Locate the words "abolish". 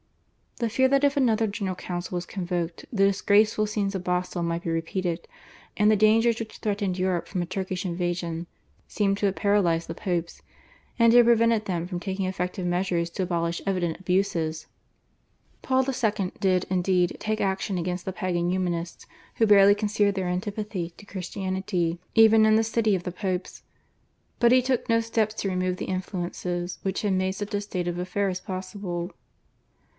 13.23-13.61